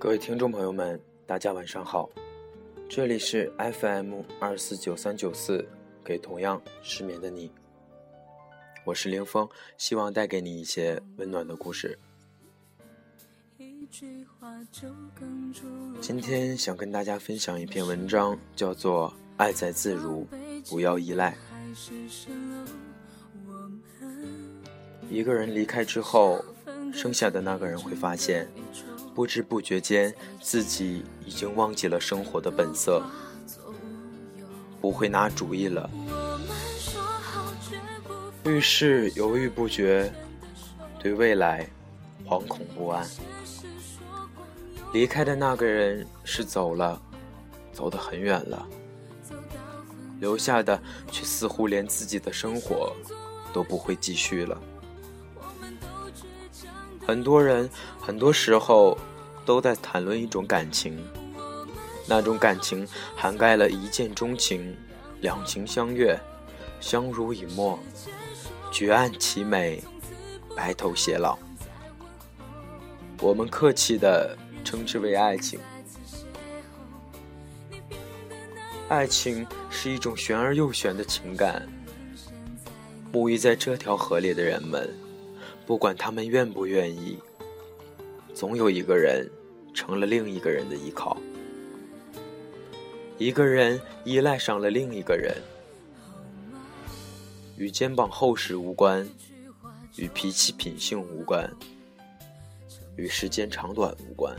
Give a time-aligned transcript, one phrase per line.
[0.00, 2.08] 各位听众朋友们，大家晚上好，
[2.88, 5.62] 这里是 FM 二四九三九四，
[6.02, 7.52] 给同样失眠的你，
[8.86, 11.98] 我是凌峰，希望带给你一些温暖的故事。
[16.00, 20.26] 今天想跟大家分享一篇文章，叫做《爱在自如，
[20.70, 21.36] 不要依赖》。
[25.10, 26.42] 一个人离开之后，
[26.94, 28.48] 剩下的那个人会发现。
[29.12, 33.02] 不知不觉间，自己已经忘记了生活的本色，
[34.80, 35.90] 不会拿主意了，
[38.44, 40.10] 遇事犹豫不决，
[41.00, 41.68] 对未来
[42.24, 43.04] 惶恐不安。
[44.92, 47.02] 离开的那个人是走了，
[47.72, 48.66] 走得很远了，
[50.20, 50.80] 留下的
[51.10, 52.94] 却似乎连自己的生活
[53.52, 54.58] 都不会继续了。
[57.10, 57.68] 很多人，
[58.00, 58.96] 很多时候
[59.44, 60.96] 都在谈论一种感情，
[62.06, 64.76] 那种感情涵盖了一见钟情、
[65.20, 66.16] 两情相悦、
[66.80, 67.76] 相濡以沫、
[68.70, 69.82] 绝岸凄美、
[70.54, 71.36] 白头偕老。
[73.20, 75.58] 我们客气的称之为爱情。
[78.88, 81.68] 爱情是一种玄而又玄的情感，
[83.12, 84.88] 沐浴在这条河里的人们。
[85.70, 87.16] 不管他们愿不愿意，
[88.34, 89.30] 总有一个人
[89.72, 91.16] 成了另一个人的依靠。
[93.18, 95.32] 一个人依赖上了另一个人，
[97.56, 99.08] 与肩膀厚实无关，
[99.94, 101.48] 与脾气品性无关，
[102.96, 104.36] 与时间长短无关。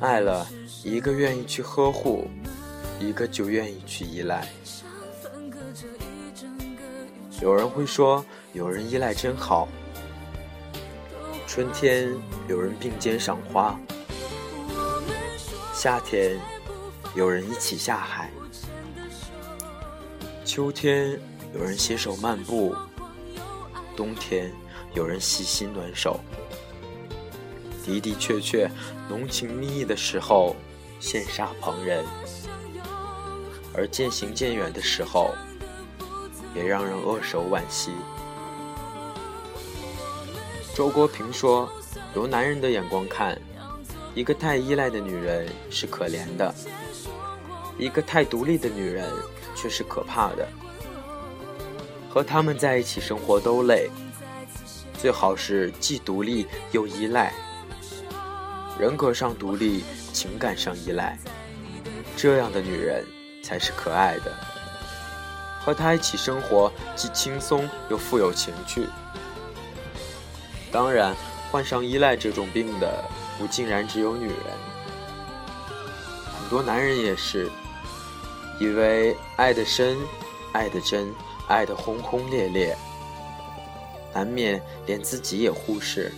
[0.00, 0.48] 爱了
[0.82, 2.24] 一个愿意去呵护，
[2.98, 4.48] 一个就愿意去依赖。
[7.44, 8.24] 有人会说。
[8.54, 9.68] 有人依赖真好，
[11.44, 12.08] 春天
[12.46, 13.76] 有人并肩赏花，
[15.74, 16.38] 夏天
[17.16, 18.30] 有人一起下海，
[20.44, 21.20] 秋天
[21.52, 22.76] 有人携手漫步，
[23.96, 24.52] 冬天
[24.94, 26.20] 有人细心暖手。
[27.84, 28.70] 的的确确，
[29.08, 30.54] 浓情蜜意的时候
[31.00, 32.04] 羡煞旁人，
[33.74, 35.34] 而渐行渐远的时候，
[36.54, 37.92] 也让人扼手惋惜。
[40.74, 41.70] 周国平说
[42.16, 43.40] ：“由男人的眼光看，
[44.14, 46.52] 一个太依赖的女人是可怜的；
[47.78, 49.08] 一个太独立的女人
[49.54, 50.48] 却是可怕的。
[52.08, 53.90] 和他们在一起生活都累，
[54.98, 57.32] 最好是既独立又依赖，
[58.78, 59.82] 人格上独立，
[60.12, 61.18] 情感上依赖，
[62.16, 63.04] 这样的女人
[63.42, 64.32] 才是可爱的。
[65.64, 68.86] 和他一起生活，既轻松又富有情趣。”
[70.70, 71.14] 当然，
[71.50, 73.04] 患上依赖这种病的
[73.38, 74.38] 不竟然只有女人，
[76.36, 77.48] 很多男人也是，
[78.58, 79.96] 以为爱的深、
[80.52, 81.14] 爱的真、
[81.48, 82.76] 爱的轰轰烈烈，
[84.12, 86.12] 难免连自己也忽视。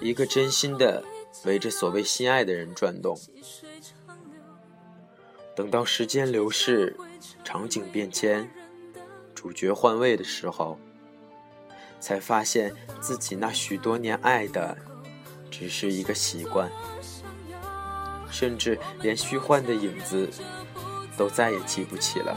[0.00, 1.04] 一个真心的
[1.44, 3.16] 围着所谓心爱的人转动，
[5.60, 6.96] 等到时间流逝、
[7.44, 8.50] 场景变迁、
[9.34, 10.78] 主角换位的时候。
[12.00, 14.74] 才发现自己那许多年爱的，
[15.50, 16.72] 只是一个习惯，
[18.30, 20.30] 甚至连虚幻的影子，
[21.14, 22.34] 都再也记不起了。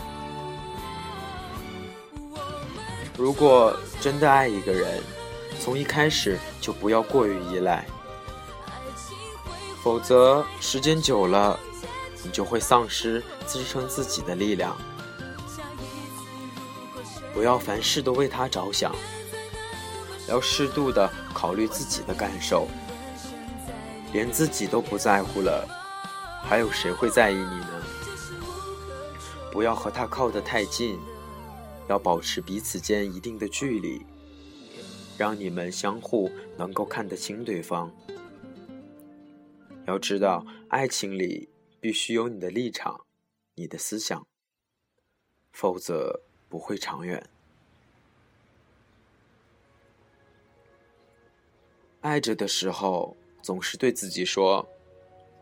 [3.18, 5.02] 如果真的爱一个人，
[5.62, 7.86] 从一开始就不要过于依赖，
[9.82, 11.58] 否则时间久了，
[12.24, 14.76] 你就会丧失支撑自己的力量。
[17.34, 18.96] 不要凡事都为他着想。
[20.30, 22.68] 要适度的考虑自己的感受，
[24.14, 25.68] 连自己都不在乎了，
[26.42, 27.84] 还有谁会在意你呢？
[29.52, 30.98] 不要和他靠得太近，
[31.90, 34.06] 要保持彼此间一定的距离，
[35.18, 37.92] 让你们相互能够看得清对方。
[39.86, 41.50] 要知道，爱情里
[41.84, 43.06] 必须有你的立场，
[43.56, 44.26] 你的思想，
[45.52, 47.22] 否则不会长远。
[52.00, 54.66] 爱着的时候，总是对自己说：“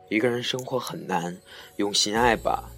[0.09, 1.39] 一个人生活很难，
[1.75, 2.71] 用心爱吧。”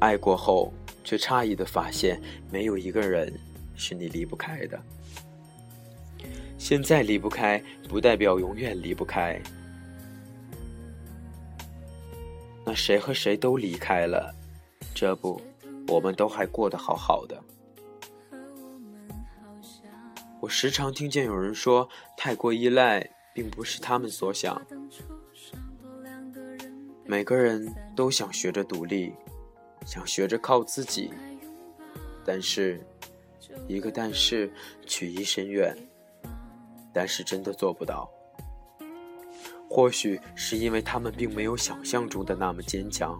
[0.00, 0.72] 爱过后，
[1.04, 2.18] 却诧异的发现，
[2.50, 3.38] 没有一个人
[3.76, 4.82] 是你离不开的。
[6.56, 9.38] 现在离不开，不代表永远离不开。
[12.74, 14.34] 谁和谁都离开了，
[14.94, 15.40] 这不，
[15.88, 17.42] 我们都还过得好好的。
[20.40, 24.60] 我时常听见有人说，太过依赖并不是他们所想。
[27.04, 29.12] 每个人都想学着独立，
[29.86, 31.12] 想学着靠自己，
[32.24, 32.84] 但是，
[33.68, 34.52] 一个但是
[34.86, 35.76] 曲意深远。
[36.94, 38.06] 但是真的做不到。
[39.74, 43.18] 或许是因为他们并没有想象中的那么坚强。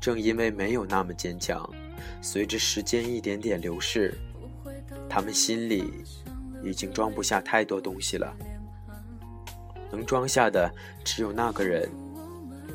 [0.00, 1.72] 正因为没有那么坚强，
[2.20, 4.12] 随着时间一点点流逝，
[5.08, 5.92] 他们心里
[6.64, 8.36] 已经装不下太多东西了。
[9.92, 10.68] 能装下的
[11.04, 11.88] 只有那个人，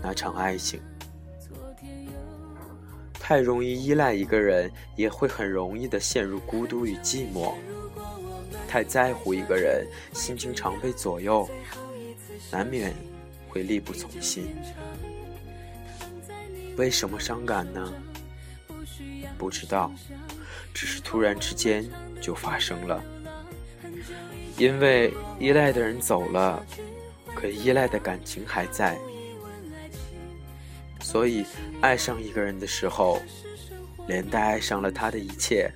[0.02, 0.80] 那场爱情。
[3.13, 7.56] 太容易依赖一个人，也会很容易的陷入孤独与寂寞。
[8.69, 11.48] 太在乎一个人，心情常被左右，
[12.51, 12.94] 难免
[13.48, 14.56] 会力不从心。
[16.78, 17.94] 为什么伤感呢？
[19.38, 19.92] 不知道，
[20.74, 21.90] 只是突然之间
[22.22, 23.04] 就发生了。
[24.57, 26.66] 因为依赖的人走了，
[27.34, 28.98] 可依赖的感情还在，
[31.00, 31.45] 所以
[31.80, 33.22] 爱上一个人的时候，
[34.07, 35.72] 连带爱上了他的一切。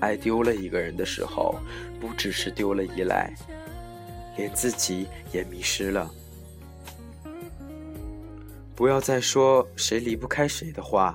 [0.00, 1.58] 爱丢了一个人的时候，
[2.00, 3.30] 不只是丢了依赖，
[4.36, 6.10] 连自己也迷失了。
[8.74, 11.14] 不要再说谁离不开谁的话，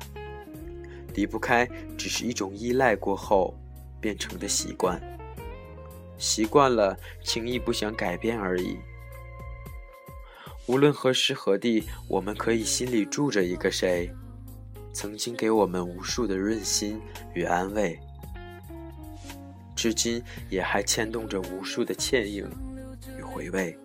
[1.16, 1.68] 离不开
[1.98, 3.58] 只是一种依赖过后
[4.00, 5.02] 变成的习惯，
[6.18, 8.78] 习惯了轻易不想改变而已。
[10.68, 14.12] 无论何时何地，我们可以心里住着一个谁，
[14.94, 17.02] 曾经给我们无数的润心
[17.34, 18.00] 与安慰，
[19.76, 22.48] 至今也还牵动着无数的倩影
[23.36, 23.78] 回味。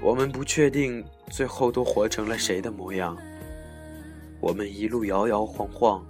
[0.00, 3.18] 我们不确定最后都活成了谁的模样。
[4.38, 6.06] 我们一路摇摇晃晃、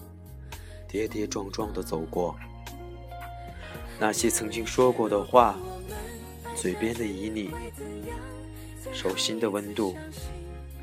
[0.87, 2.37] 跌跌撞撞的走过，
[3.99, 5.59] 那些曾经说过的话，
[6.55, 7.51] 嘴边的旖旎，
[8.93, 9.97] 手心的温度，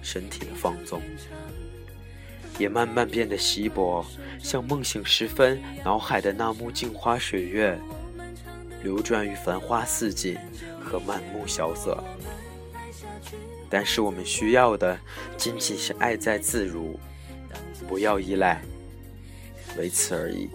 [0.01, 0.99] 身体的放纵，
[2.57, 4.03] 也慢慢变得稀薄，
[4.39, 7.79] 像梦醒时分脑海的那幕镜花水月，
[8.83, 10.37] 流转于繁花似锦
[10.83, 12.01] 和满目萧瑟。
[13.69, 14.99] 但是我们需要的
[15.37, 16.99] 仅仅是爱在自如，
[17.87, 18.61] 不要依赖，
[19.77, 20.49] 唯此而已。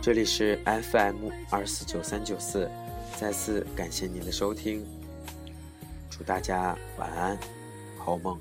[0.00, 2.70] 这里是 FM 二四九三九四，
[3.18, 4.86] 再次感谢您的收听，
[6.08, 7.38] 祝大家晚安，
[7.98, 8.38] 好梦。